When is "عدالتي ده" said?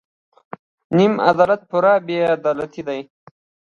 2.35-2.95